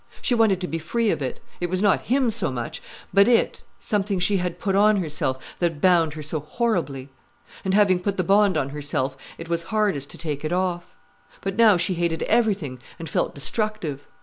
She 0.19 0.33
wanted 0.33 0.59
to 0.61 0.67
be 0.67 0.79
free 0.79 1.11
of 1.11 1.21
it. 1.21 1.39
It 1.59 1.69
was 1.69 1.79
not 1.79 2.07
him 2.09 2.31
so 2.31 2.51
much, 2.51 2.81
but 3.13 3.27
it, 3.27 3.61
something 3.77 4.17
she 4.17 4.37
had 4.37 4.57
put 4.59 4.75
on 4.75 4.97
herself, 4.97 5.55
that 5.59 5.79
bound 5.79 6.13
her 6.15 6.23
so 6.23 6.39
horribly. 6.39 7.09
And 7.63 7.75
having 7.75 7.99
put 7.99 8.17
the 8.17 8.23
bond 8.23 8.57
on 8.57 8.69
herself, 8.69 9.15
it 9.37 9.47
was 9.47 9.61
hardest 9.69 10.09
to 10.09 10.17
take 10.17 10.43
it 10.43 10.51
off. 10.51 10.87
But 11.41 11.55
now 11.55 11.77
she 11.77 11.93
hated 11.93 12.23
everything 12.23 12.79
and 12.97 13.07
felt 13.07 13.35
destructive. 13.35 14.03